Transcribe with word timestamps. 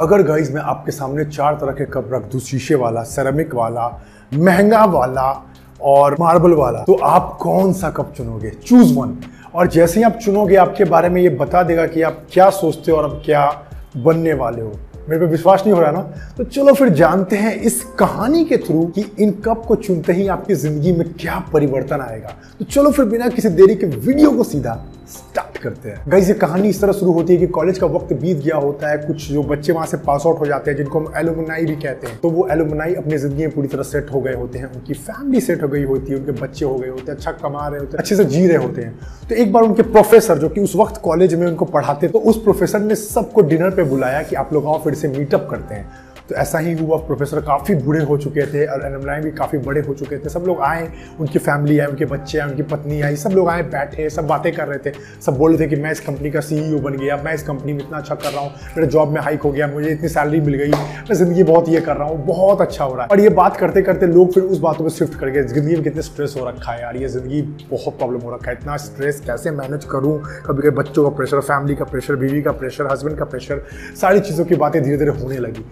अगर 0.00 0.22
गाइज़ 0.22 0.52
मैं 0.52 0.60
आपके 0.60 0.92
सामने 0.92 1.24
चार 1.24 1.54
तरह 1.54 1.72
के 1.72 1.84
कप 1.84 2.08
रख 2.12 2.22
दूँ, 2.22 2.40
शीशे 2.40 2.74
वाला 2.74 3.02
सेरेमिक 3.02 3.54
वाला, 3.54 3.86
महँगा 4.32 4.84
वाला 4.84 5.30
और 5.82 6.16
मार्बल 6.20 6.52
वाला 6.54 6.82
तो 6.84 6.94
आप 7.04 7.38
कौन 7.42 7.72
सा 7.72 7.90
कप 7.90 8.12
चुनोगे? 8.16 8.50
चूज़ 8.66 8.92
वन 8.94 9.16
और 9.54 9.66
जैसे 9.66 10.00
ही 10.00 10.04
आप 10.04 10.18
चुनोगे, 10.22 10.56
आपके 10.56 10.84
बारे 10.84 11.08
में 11.08 11.20
ये 11.22 11.28
बता 11.30 11.62
देगा 11.62 11.86
कि 11.86 12.02
आप 12.02 12.20
क्या 12.32 12.48
सोचते 12.50 12.92
हो 12.92 12.98
और 12.98 13.04
आप 13.04 13.22
क्या 13.24 13.46
बनने 13.96 14.34
वाले 14.34 14.62
हो। 14.62 14.72
मेरे 15.08 15.18
पे 15.20 15.26
विश्वास 15.26 15.62
नहीं 15.62 15.74
हो 15.74 15.80
रहा 15.80 15.90
ना? 15.90 16.00
तो 16.36 16.44
चलो 16.44 16.74
फिर 16.74 16.88
जानते 16.88 17.36
हैं 17.36 17.54
इस 17.54 17.82
कहानी 17.98 18.44
के 18.44 18.56
थ्रू 18.56 18.84
कि 18.88 19.04
इन 19.18 19.30
कप 19.46 19.64
को 19.68 19.74
चुनते 19.76 20.12
ही 20.12 20.28
आपकी 20.28 20.54
ज़िंदगी 20.54 20.92
में 20.92 21.12
क्या 21.12 21.38
परिवर्तन 21.52 22.00
आएगा। 22.00 22.34
तो 22.58 22.64
चलो 22.64 22.90
फिर 22.90 23.04
बिना 23.04 23.28
किसी 23.28 23.48
देरी 23.48 23.74
के 23.74 23.86
वीडियो 23.86 24.30
को 24.30 24.44
सीधा 24.44 24.74
करते 25.66 25.88
हैं। 25.88 26.02
गाइस 26.08 26.28
ये 26.28 26.34
कहानी 26.36 26.68
इस 26.68 26.80
तरह 26.80 26.92
शुरू 26.94 27.12
होती 27.12 27.32
है 27.32 27.38
कि 27.38 27.46
कॉलेज 27.52 27.78
का 27.78 27.86
वक्त 27.88 28.12
बीत 28.14 28.36
गया 28.38 28.56
होता 28.58 28.88
है। 28.88 28.98
कुछ 28.98 29.28
जो 29.28 29.42
बच्चे 29.44 29.72
वहाँ 29.72 29.86
से 29.86 29.96
पास 29.98 30.26
आउट 30.26 30.40
हो 30.40 30.46
जाते 30.46 30.70
हैं, 30.70 30.76
जिनको 30.78 30.98
हम 30.98 31.12
एलुमनाई 31.18 31.64
भी 31.66 31.76
कहते 31.76 32.06
हैं 32.06 32.18
तो 32.20 32.30
वो 32.30 32.46
एलुमनाई 32.52 32.94
अपनी 32.96 33.18
ज़िंदगी 33.18 33.42
में 33.42 33.54
पूरी 33.54 33.68
तरह 33.68 33.82
सेट 33.84 34.12
हो 34.12 34.20
गए 34.20 34.34
होते 34.34 34.58
हैं। 34.58 34.66
उनकी 34.66 34.94
फैमिली 34.94 35.40
सेट 35.40 35.62
हो 35.62 35.68
गई 35.68 35.84
होती 35.84 36.12
है, 36.12 36.18
उनके 36.18 36.32
बच्चे 36.34 36.64
हो 36.64 36.74
गए 36.74 36.88
होते 36.88 37.02
हैं 37.02 37.16
अच्छा 37.16 37.32
कमा 37.34 37.66
रहे 37.68 37.80
होते 37.80 37.90
हैं, 37.90 37.98
अच्छे 37.98 38.16
से 38.16 38.24
जी 38.26 38.46
रहे 38.46 38.56
होते 38.56 38.82
हैं। 38.82 38.98
तो 39.28 39.34
एक 39.34 39.52
बार 39.52 39.62
उनके 39.62 39.82
प्रोफेसर 39.84 40.38
जो 40.38 40.48
कि 40.48 40.60
उस 40.60 40.76
वक्त 40.76 41.00
कॉलेज 41.02 41.34
में 41.34 41.46
उनको 41.46 41.64
पढ़ाते 41.66 42.08
तो 42.08 42.18
उस 42.20 42.42
प्रोफेसर 42.42 42.80
ने 42.80 42.94
सबको 42.96 43.42
डिनर 43.44 43.70
पर 43.70 43.84
बुलाया 43.86 44.22
कि 44.22 44.36
आप 44.36 44.52
लोग 44.52 44.66
आओ 44.66 44.82
फिर 44.84 44.94
से 44.94 45.08
मीटअप 45.08 45.48
करते 45.50 45.74
हैं। 45.74 46.04
तो 46.28 46.34
ऐसा 46.34 46.58
ही 46.58 46.72
हुआ 46.74 46.96
प्रोफेसर 46.98 47.40
काफ़ी 47.40 47.74
बूढ़े 47.76 48.02
हो 48.04 48.16
चुके 48.18 48.46
थे 48.46 48.64
और 48.66 48.84
एलमनाई 48.86 49.20
भी 49.20 49.30
काफ़ी 49.32 49.58
बड़े 49.58 49.80
हो 49.80 49.94
चुके 49.94 50.18
थे। 50.18 50.28
सब 50.28 50.44
लोग 50.46 50.60
आए, 50.60 50.88
उनकी 51.20 51.38
फैमिली 51.38 51.78
आए, 51.78 51.86
उनके 51.86 52.04
बच्चे 52.04 52.38
आए, 52.38 52.48
उनकी 52.48 52.62
पत्नी 52.64 53.00
आई, 53.00 53.16
सब 53.16 53.30
लोग 53.30 53.48
आए, 53.48 53.62
बैठे, 53.64 54.08
सब 54.10 54.26
बातें 54.26 54.52
कर 54.52 54.68
रहे 54.68 54.78
थे। 54.80 54.92
सब 55.22 55.36
बोल 55.38 55.50
रहे 55.50 55.60
थे 55.60 55.68
कि 55.68 55.82
मैं 55.82 55.92
इस 55.92 56.00
कंपनी 56.00 56.30
का 56.30 56.40
सीईओ 56.40 56.78
बन 56.78 56.96
गया, 56.96 57.16
मैं 57.16 57.34
इस 57.34 57.42
कंपनी 57.42 57.72
में 57.72 57.84
इतना 57.84 57.98
अच्छा 57.98 58.14
कर 58.14 58.30
रहा 58.30 58.40
हूँ, 58.40 58.50
मेरे 58.76 58.86
जॉब 58.86 59.12
में 59.12 59.20
हाइक 59.20 59.42
हो 59.42 59.50
गया, 59.52 59.66
मुझे 59.66 59.90
इतनी 59.90 60.08
सैलरी 60.08 60.40
मिल 60.40 60.54
गई, 60.54 60.70
मैं 60.70 61.14
ज़िंदगी 61.14 61.42
बहुत 61.42 61.68
ये 61.68 61.80
कर 61.80 61.96
रहा 61.96 62.08
हूँ, 62.08 62.24
बहुत 62.26 62.60
अच्छा 62.60 62.84
हो 62.84 62.94
रहा 62.94 63.02
है। 63.02 63.08
और 63.08 63.20
ये 63.20 63.28
बात 63.30 63.56
करते 63.56 63.82
करते 63.82 64.06
लोग 64.06 64.32
फिर 64.34 64.42
उस 64.44 64.58
बातों 64.60 64.84
पर 64.84 64.90
शिफ्ट 64.90 65.18
कर 65.20 65.28
गए, 65.28 65.42
ज़िंदगी 65.44 65.74
में 65.74 65.82
कितने 65.84 66.02
स्ट्रेस 66.02 66.34
हो 66.38 66.48
रखा 66.48 66.72
है 66.72 66.80
यार, 66.82 66.96
ये 66.96 67.08
ज़िंदगी 67.08 67.42
बहुत 67.70 67.98
प्रॉब्लम 67.98 68.20
हो 68.20 68.34
रखा 68.34 68.50
है। 68.50 68.56
इतना 68.56 68.76
स्ट्रेस 68.78 69.20
कैसे 69.26 69.50
मैनेज 69.52 69.84
करूँ? 69.84 70.18
कभी 70.46 70.62
कभी 70.62 70.76
बच्चों 70.76 71.02
का 71.04 71.16
प्रेशर 71.16 71.40
फैमिली 71.42 71.74
का 71.76 71.84
प्रेशर 71.84 72.16
बीवी 72.16 72.42
का 72.42 72.52
प्रेशर 72.52 72.92
हस्बैंड 72.92 73.18
का 73.18 73.24
प्रेशर 73.24 73.62
सारी 74.00 74.20
चीज़ों 74.20 74.44
की 74.44 74.54
बातें 74.56 74.82
धीरे 74.82 74.96
धीरे 74.96 75.10
होने 75.12 75.38
लगी। 75.38 75.64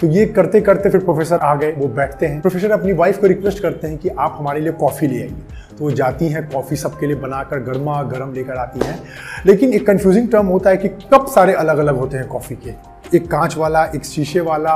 तो 0.00 0.06
ये 0.06 0.26
करते 0.26 0.60
करते 0.60 0.90
फिर 0.90 1.00
प्रोफेसर 1.00 1.38
आ 1.38 1.54
गए, 1.54 1.72
वो 1.72 1.88
बैठते 1.88 2.26
हैं। 2.26 2.40
प्रोफेसर 2.40 2.70
अपनी 2.70 2.92
वाइफ 2.92 3.18
को 3.18 3.26
रिक्वेस्ट 3.26 3.62
करते 3.62 3.88
हैं 3.88 3.98
कि 3.98 4.08
आप 4.08 4.36
हमारे 4.38 4.60
लिए 4.60 4.72
कॉफ़ी 4.72 5.06
ले 5.06 5.16
आइए। 5.16 5.34
तो 5.78 5.84
वो 5.84 5.90
जाती 5.90 6.28
हैं 6.28 6.48
कॉफ़ी 6.48 6.76
सबके 6.76 7.06
लिए 7.06 7.16
बनाकर 7.16 7.58
गर्मा 7.58 8.02
गर्म 8.02 8.32
लेकर 8.32 8.52
आती 8.52 8.80
हैं। 8.80 9.02
लेकिन 9.46 9.72
एक 9.72 9.86
कन्फ्यूजिंग 9.86 10.28
टर्म 10.28 10.46
होता 10.46 10.70
है 10.70 10.76
कि 10.76 10.88
कब 10.88 11.26
सारे 11.26 11.52
अलग 11.52 11.78
अलग 11.78 11.96
होते 11.96 12.16
हैं 12.16 12.26
कॉफ़ी 12.26 12.56
के। 12.56 12.97
एक 13.14 13.26
कांच 13.26 13.56
वाला, 13.56 13.84
एक 13.94 14.04
शीशे 14.04 14.40
वाला, 14.40 14.74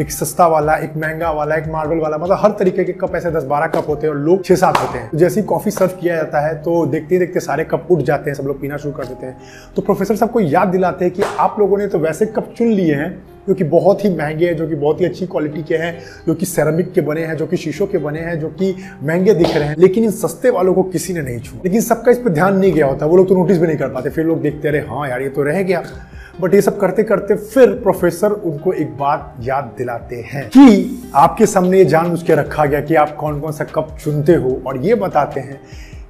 एक 0.00 0.10
सस्ता 0.10 0.46
वाला, 0.46 0.74
एक 0.74 0.96
महँगा 0.96 1.30
वाला, 1.30 1.56
एक 1.56 1.68
मार्बल 1.68 1.98
वाला 1.98 2.18
मतलब 2.18 2.38
हर 2.40 2.50
तरीके 2.50 2.84
के 2.84 2.92
कप 2.92 3.14
ऐसे 3.16 3.30
दस 3.30 3.44
बारह 3.44 3.66
कप 3.66 3.88
होते 3.88 4.06
हैं 4.06 4.14
और 4.14 4.20
लोग 4.20 4.44
छः 4.44 4.54
सात 4.54 4.78
होते 4.78 4.98
हैं। 4.98 5.10
जैसे 5.14 5.40
ही 5.40 5.46
कॉफ़ी 5.46 5.70
सर्व 5.70 5.96
किया 6.00 6.16
जाता 6.16 6.40
है 6.40 6.54
तो 6.54 6.84
देखते 6.86 7.14
ही 7.14 7.18
देखते 7.18 7.40
सारे 7.40 7.64
कप 7.64 7.86
उठ 7.90 8.02
जाते 8.02 8.30
हैं, 8.30 8.36
सब 8.36 8.44
लोग 8.44 8.60
पीना 8.60 8.76
शुरू 8.76 8.94
कर 8.94 9.04
देते 9.04 9.26
हैं। 9.26 9.36
तो 9.76 9.82
प्रोफेसर 9.82 10.16
सबको 10.16 10.40
याद 10.40 10.68
दिलाते 10.68 11.04
हैं 11.04 11.14
कि 11.14 11.22
आप 11.38 11.56
लोगों 11.58 11.78
ने 11.78 11.86
तो 11.86 11.98
वैसे 11.98 12.26
कप 12.26 12.54
चुन 12.58 12.68
लिए 12.68 12.94
हैं, 12.94 13.10
जो 13.48 13.54
कि 13.54 13.64
बहुत 13.64 14.04
ही 14.04 14.10
महँगे 14.10 14.46
हैं, 14.46 14.56
जो 14.56 14.66
कि 14.68 14.74
बहुत 14.74 15.00
ही 15.00 15.06
अच्छी 15.06 15.26
क्वालिटी 15.26 15.62
के 15.62 15.76
हैं, 15.76 15.98
जो 16.26 16.34
कि 16.34 16.46
सेरामिक 16.46 16.92
के 16.92 17.00
बने 17.00 17.24
हैं, 17.24 17.36
जो 17.36 17.46
कि 17.46 17.56
शीशों 17.56 17.86
के 17.86 17.98
बने 17.98 18.20
हैं, 18.20 18.38
जो 18.40 18.48
कि 18.48 18.74
महँगे 19.02 19.34
दिख 19.34 19.56
रहे 19.56 19.68
हैं, 19.68 19.76
लेकिन 19.78 20.04
इन 20.04 20.10
सस्ते 20.10 20.50
वालों 20.50 20.74
को 20.74 20.82
किसी 20.82 21.12
ने 21.12 21.22
नहीं 21.22 21.40
छू। 21.40 21.56
लेकिन 21.56 21.80
सबका 21.80 22.10
इस 22.10 22.18
पर 22.18 22.30
ध्यान 22.30 22.58
नहीं 22.58 22.72
गया 22.72 22.86
होता, 22.86 23.06
वो 23.06 23.16
लोग 23.16 23.28
तो 23.28 23.34
नोटिस 23.34 23.58
भी 23.58 23.66
नहीं 23.66 23.76
कर 23.76 23.88
पाते, 23.88 24.10
फिर 24.10 24.24
लोग 24.24 24.42
देखते 24.42 24.70
रहे 24.70 24.80
हाँ 24.80 25.08
यार, 25.08 25.22
ये 25.22 25.28
तो 25.28 25.42
रह 25.42 25.62
गया। 25.62 25.82
बट 26.40 26.54
ये 26.54 26.60
सब 26.60 26.78
करते 26.80 27.02
करते 27.02 27.34
फिर 27.36 27.72
प्रोफेसर 27.82 28.32
उनको 28.42 28.72
एक 28.74 28.96
बात 28.96 29.34
याद 29.40 29.74
दिलाते 29.78 30.16
हैं 30.26 30.48
कि 30.48 31.00
आपके 31.14 31.46
सामने 31.46 31.78
ये 31.78 31.84
जान 31.86 32.12
उसके 32.12 32.34
रखा 32.34 32.64
गया 32.64 32.80
कि 32.80 32.94
आप 32.96 33.14
कौन 33.16 33.40
कौन 33.40 33.52
सा 33.52 33.64
कप 33.74 33.96
चुनते 34.00 34.34
हो 34.36 34.60
और 34.66 34.76
ये 34.78 34.94
बताते 34.96 35.40
हैं 35.40 35.60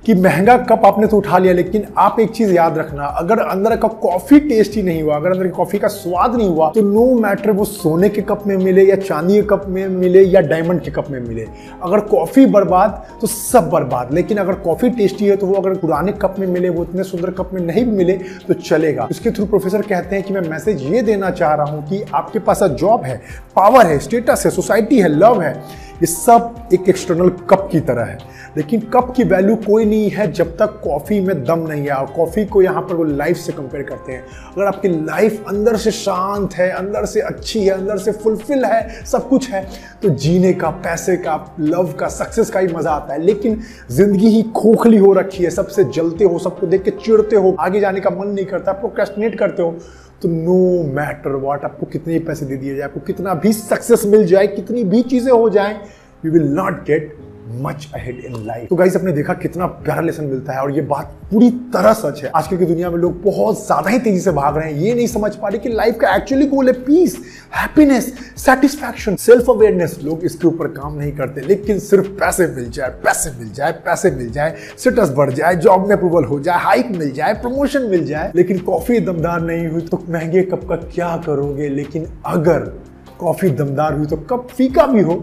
कि 0.05 0.15
महँगा 0.17 0.57
कप 0.59 0.83
आपने 0.87 1.07
तो 1.07 1.17
उठा 1.17 1.39
लिया, 1.39 1.53
लेकिन 1.53 1.87
आप 1.99 2.21
एक 2.21 2.31
चीज़ 2.31 2.53
याद 2.53 2.79
रखना, 2.79 3.05
अगर 3.05 3.39
अंदर 3.41 3.77
का 3.77 3.89
कॉफ़ी 4.03 4.39
टेस्टी 4.41 4.83
नहीं 4.83 5.03
हुआ, 5.03 5.17
अगर 5.17 5.31
अंदर 5.31 5.45
की 5.45 5.51
कॉफ़ी 5.53 5.79
का 5.79 5.89
स्वाद 5.89 6.35
नहीं 6.37 6.49
हुआ 6.49 6.71
तो 6.71 6.83
नो 6.83 7.05
मैटर 7.21 7.51
वो 7.51 7.65
सोने 7.65 8.09
के 8.09 8.23
कप 8.23 8.45
में 8.47 8.57
मिले 8.57 8.85
या 8.85 8.97
चांदी 8.99 9.35
के 9.35 9.43
कप 9.49 9.65
में 9.69 9.87
मिले 9.89 10.23
या 10.25 10.41
डायमंड 10.43 10.81
के 10.83 10.91
कप 10.91 11.11
में 11.11 11.19
मिले, 11.21 11.47
अगर 11.83 12.01
कॉफ़ी 12.07 12.47
बर्बाद 12.49 13.05
तो 13.21 13.27
सब 13.27 13.69
बर्बाद। 13.71 14.15
लेकिन 14.15 14.39
अगर 14.39 14.55
कॉफ़ी 14.61 14.91
टेस्टी 14.91 15.27
है 15.27 15.37
तो 15.37 15.47
वो 15.47 15.55
अगर 15.55 15.75
पुराने 15.77 16.13
कप 16.15 16.35
में 16.39 16.47
मिले, 16.47 16.69
वो 16.71 16.85
इतने 16.85 17.05
सुंदर 17.05 17.31
कप 17.33 17.51
में 17.55 17.61
नहीं 17.63 17.85
मिले 17.87 18.19
तो 18.49 18.55
चलेगा। 18.55 19.07
उसके 19.11 19.31
थ्रू 19.31 19.47
प्रोफेसर 19.47 19.83
कहते 19.83 20.17
हैं 20.17 20.25
कि 20.25 20.35
मैं 20.35 20.49
मैसेज 20.49 20.83
ये 20.85 21.03
देना 21.03 21.31
चाह 21.33 21.55
रहा 21.55 21.67
हूँ 21.67 21.89
कि 21.89 22.03
आपके 22.15 22.39
पास 22.41 22.63
जॉब 22.63 23.05
है, 23.05 23.21
पावर 23.57 23.87
है 23.87 23.99
स्टेटस 24.01 24.43
है 24.45 24.51
सोसाइटी 24.53 25.01
है 25.01 25.09
लव 25.11 25.43
है। 25.43 25.55
ये 26.01 26.07
सब 26.07 26.69
एक 26.75 26.89
एक्सटर्नल 26.89 27.29
कप 27.51 27.69
की 27.73 27.81
तरह 27.81 28.05
है। 28.05 28.19
लेकिन 28.57 28.81
कप 28.93 29.13
की 29.17 29.25
वैल्यू 29.25 29.57
कोई 29.57 29.85
नहीं 29.85 30.09
है 30.11 30.31
जब 30.33 30.57
तक 30.59 30.81
कॉफ़ी 30.85 31.21
में 31.21 31.43
दम 31.45 31.67
नहीं 31.69 31.85
है। 31.85 31.95
और 31.95 32.07
कॉफ़ी 32.07 32.45
को 32.45 32.63
यहाँ 32.63 32.83
पर 32.83 32.95
वो 32.95 33.05
लाइफ 33.05 33.37
से 33.37 33.53
कंपेयर 33.53 33.83
करते 33.85 34.13
हैं। 34.13 34.25
अगर 34.47 34.65
आपकी 34.65 34.89
लाइफ 34.89 35.45
अंदर 35.49 35.77
से 35.77 35.91
शांत 35.91 36.55
है, 36.55 36.71
अंदर 36.71 37.07
से 37.07 37.21
अच्छी 37.21 37.65
है, 37.65 37.71
अंदर 37.71 37.99
से 37.99 38.13
फुलफिल 38.15 38.65
है, 38.65 39.05
सब 39.05 39.29
कुछ 39.29 39.51
है 39.51 39.67
तो 40.03 40.09
जीने 40.11 40.53
का, 40.53 40.71
पैसे 40.71 41.17
का 41.17 41.55
लव 41.61 41.93
का 41.93 42.09
सक्सेस 42.09 42.51
का 42.51 42.61
ही 42.61 42.67
मज़ा 42.69 42.91
आता 42.91 43.15
है। 43.15 43.23
लेकिन 43.23 43.61
ज़िंदगी 43.91 44.29
ही 44.29 44.43
खोखली 44.57 44.97
हो 44.97 45.13
रखी 45.13 45.45
है। 45.45 45.51
सबसे 45.51 45.85
जलते 45.87 46.25
हो, 46.25 46.39
सबको 46.39 46.67
देख 46.67 46.83
के 46.83 46.91
चिड़ते 46.93 47.37
हो, 47.37 47.57
आगे 47.61 47.81
जाने 47.81 48.01
का 48.01 48.11
मन 48.11 48.29
नहीं 48.29 48.47
करता 48.47 48.73
प्रोक्रेस्टिनेट 48.75 49.39
करते 49.39 49.63
हो 49.63 49.77
तो 50.23 50.29
नो 50.29 50.83
मैटर 50.93 51.37
वॉट 51.37 51.65
आपको 51.65 51.87
कितने 51.87 52.19
पैसे 52.19 52.47
दे 52.47 52.57
दिए 52.57 52.75
जाए, 52.77 52.85
आपको 52.85 53.01
कितना 53.01 53.35
भी 53.35 53.53
सक्सेस 53.53 54.05
मिल 54.07 54.27
जाए, 54.27 54.47
कितनी 54.47 54.85
भी 54.85 55.03
चीज़ें 55.03 55.33
हो 55.33 55.49
जाए 55.51 55.81
you 56.25 56.33
will 56.33 56.49
not 56.53 56.85
get 56.87 57.17
much 57.63 57.89
ahead 57.95 58.19
in 58.21 58.35
life 58.47 58.69
तो 58.71 58.77
गाइस 58.77 58.97
अपने 58.97 59.13
देखा 59.13 59.35
कितना 59.37 59.67
प्यारा 59.67 60.03
लेसन 60.03 60.25
मिलता 60.25 60.53
है 60.53 60.63
और 60.63 60.75
ये 60.75 60.83
बात 60.85 61.17
पूरी 61.31 61.51
तरह 61.75 61.93
सच 61.95 62.23
है। 62.23 62.31
आजकल 62.31 62.57
की 62.57 62.65
दुनिया 62.67 62.91
में 62.91 62.97
लोग 62.99 63.23
बहुत 63.23 63.65
ज़्यादा 63.67 63.91
ही 63.91 63.99
तेज़ी 63.99 64.21
से 64.21 64.31
भाग 64.33 64.57
रहे 64.57 64.73
हैं। 64.73 64.81
ये 64.81 64.95
नहीं 64.95 65.07
समझ 65.09 65.35
पा 65.35 65.49
रहे 65.49 65.59
कि 65.59 65.69
लाइफ 65.71 65.99
का 66.01 66.15
एक्चुअली 66.17 66.47
गोल 66.47 66.69
है 66.69 66.73
peace 66.83 67.17
happiness 67.55 68.13
satisfaction 68.39 69.17
self 69.17 69.51
awareness 69.51 69.99
लोग 70.03 70.25
इसके 70.25 70.47
ऊपर 70.49 70.69
काम 70.71 70.99
नहीं 70.99 71.13
करते, 71.13 71.41
लेकिन 71.41 71.79
सिर्फ़ 71.81 72.09
पैसे 72.21 72.47
मिल 72.49 72.71
जाए, 72.71 72.91
पैसे 73.05 73.31
मिल 73.39 73.53
जाए, 73.53 73.73
पैसे 73.85 74.11
मिल 74.11 74.31
जाए 74.33 74.57
स्टेटस 74.79 75.11
बढ़ 75.17 75.31
जाए 75.33 75.57
जॉब 75.57 75.89
में 75.89 75.97
अप्रूवल 75.97 76.25
हो 76.25 76.41
जाए 76.41 76.59
हाइक 76.61 76.91
मिल 76.91 77.11
जाए 77.13 77.35
प्रमोशन 77.43 77.83
मिल 77.91 78.05
जाए। 78.07 78.33
लेकिन 78.35 78.59
कॉफ़ी 78.61 79.01
दमदार 79.01 79.41
नहीं 79.43 79.67
हुई 79.67 79.81
तो 79.83 80.05
महँगे 80.09 80.43
कप 80.45 80.69
का 80.69 80.77
क्या 80.77 81.17
करोगे? 81.27 81.69
लेकिन 81.71 82.07
अगर 82.27 82.73
कॉफ़ी 83.19 83.51
दमदार 83.51 83.95
हुई 83.95 84.07
तो 84.07 84.17
कप 84.31 84.49
फीका 84.51 84.87
भी 84.87 85.03
हो। 85.03 85.15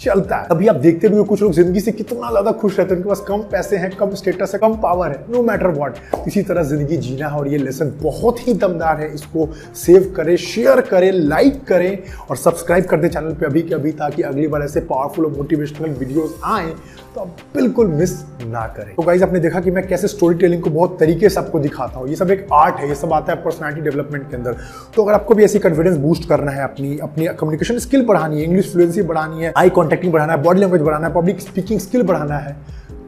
चलता 0.00 0.36
है। 0.36 0.46
अभी 0.50 0.66
आप 0.66 0.76
देखते 0.76 1.08
भी 1.08 1.16
हो, 1.16 1.24
कुछ 1.24 1.42
लोग 1.42 1.52
ज़िंदगी 1.52 1.80
से 1.80 1.92
कितना 1.92 2.30
ज़्यादा 2.30 2.52
खुश 2.52 2.78
रहते 2.78 2.90
हैं। 2.90 2.96
उनके 2.96 3.08
पास 3.08 3.20
कम 3.28 3.42
पैसे 3.50 3.76
हैं, 3.76 3.90
कम 3.96 4.14
स्टेटस 4.14 4.52
है, 4.54 4.58
कम 4.60 4.74
पावर 4.82 5.10
है 5.10 5.24
नो 5.30 5.42
मैटर 5.42 5.68
वॉट 5.70 5.96
इसी 6.28 6.42
तरह 6.42 6.62
ज़िंदगी 6.64 6.96
जीना 6.98 7.28
है 7.28 7.38
और 7.38 7.48
ये 7.48 7.58
लेसन 7.58 7.92
बहुत 8.02 8.46
ही 8.48 8.54
दमदार 8.56 9.00
है। 9.00 9.12
इसको 9.14 9.48
सेव 9.76 10.12
करें 10.16 10.36
शेयर 10.38 10.80
करें 10.82 11.10
लाइक 11.12 11.62
करें 11.64 11.98
और 12.30 12.36
सब्सक्राइब 12.38 12.84
कर 12.84 13.00
दें 13.00 13.08
चैनल 13.08 13.34
पे 13.34 13.46
अभी 13.46 13.62
के 13.62 13.74
अभी 13.74 13.92
ताकि 13.94 14.22
अगली 14.22 14.46
बार 14.48 14.62
ऐसे 14.62 14.80
पावरफुल 14.82 15.26
और 15.26 15.36
मोटिवेशनल 15.36 15.90
वीडियोस 15.90 16.40
आए 16.44 16.74
तो 17.14 17.20
आप 17.20 17.36
बिल्कुल 17.54 17.86
मिस 17.88 18.12
ना 18.42 18.66
करें। 18.76 18.94
तो 18.94 19.02
गाइज़ 19.02 19.22
आपने 19.24 19.40
देखा 19.40 19.60
कि 19.60 19.70
मैं 19.70 19.86
कैसे 19.88 20.08
स्टोरी 20.08 20.38
टेलिंग 20.38 20.62
को 20.62 20.70
बहुत 20.70 20.96
तरीके 21.00 21.28
से 21.28 21.40
आपको 21.40 21.58
दिखाता 21.58 21.98
हूँ। 21.98 22.08
ये 22.08 22.16
सब 22.16 22.30
एक 22.30 22.46
आर्ट 22.52 22.76
है, 22.76 22.88
ये 22.88 22.94
सब 22.94 23.12
आता 23.12 23.32
है 23.32 23.42
पर्सनैलिटी 23.42 23.80
डेवलपमेंट 23.80 24.28
के 24.30 24.36
अंदर। 24.36 24.56
तो 24.96 25.02
अगर 25.02 25.12
आपको 25.12 25.34
भी 25.34 25.44
ऐसी 25.44 25.58
कॉन्फिडेंस 25.58 25.96
बूस्ट 25.98 26.28
करना 26.28 26.50
है, 26.50 26.62
अपनी 26.64 26.96
अपनी 27.00 27.26
कम्युनिकेशन 27.26 27.78
स्किल 27.78 28.04
बढ़ानी 28.06 28.38
है 28.38 28.44
इंग्लिश 28.44 28.70
फ्लुएंसी 28.72 29.02
बढ़ानी 29.02 29.44
है 29.44 29.52
आई 29.56 29.70
कॉन्टेक्टिंग 29.92 30.12
बढ़ाना 30.12 30.32
है 30.32 30.42
बॉडी 30.42 30.60
लैंग्वेज 30.60 30.82
बढ़ाना 30.82 31.06
है 31.06 31.14
पब्लिक 31.14 31.40
स्पीकिंग 31.40 31.80
स्किल 31.80 32.02
बढ़ाना 32.02 32.36
है 32.38 32.56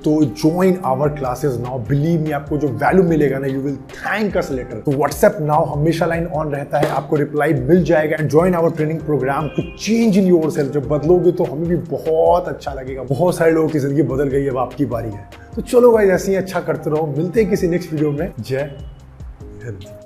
तो 0.05 0.23
join 0.23 0.79
our 0.85 1.09
classes 1.09 1.57
now 1.61 1.79
believe 1.89 2.21
me 2.21 2.31
आपको 2.33 2.57
जो 2.59 2.69
वैल्यू 2.83 3.03
मिलेगा 3.03 3.39
ना 3.39 3.47
you 3.47 3.61
will 3.61 3.77
thank 3.93 4.37
us 4.37 4.51
later 4.53 4.81
तो 4.81 4.93
व्हाट्सएप 4.93 5.37
नाउ 5.41 5.65
हमेशा 5.67 6.07
लाइन 6.07 6.27
ऑन 6.27 6.51
रहता 6.53 6.79
है, 6.79 6.89
आपको 6.89 7.17
रिप्लाई 7.17 7.53
मिल 7.63 7.83
जाएगा 7.85 8.17
and 8.21 8.29
join 8.31 8.55
our 8.55 8.71
training 8.71 9.01
program 9.01 9.49
to 9.49 9.63
change 9.79 10.19
in 10.19 10.27
yourself 10.51 10.73
जब 10.73 10.89
बदलोगे 10.89 11.33
तो 11.33 11.45
हमें 11.45 11.69
भी 11.69 11.77
बहुत 11.89 12.49
अच्छा 12.49 12.75
लगेगा। 12.75 13.03
बहुत 13.05 13.37
सारे 13.37 13.53
लोगों 13.53 13.69
की 13.69 13.79
ज़िंदगी 13.79 14.03
बदल 14.15 14.29
गई 14.29 14.47
अब 14.49 14.59
आपकी 14.59 14.85
बारी 14.87 15.11
है। 15.11 15.29
तो 15.57 15.63
चलो 15.63 15.93
भाई 15.93 16.09
ऐसे 16.09 16.31
ही 16.33 16.37
अच्छा 16.37 16.61
करते 16.61 16.91
रहो। 16.91 17.07
मिलते 17.17 17.41
हैं 17.41 17.51
किसी 17.51 17.69
नेक्स्ट 17.69 17.93
वीडियो 17.93 18.11
में। 18.13 18.33
जय 18.41 18.71
हिंद। 19.65 19.95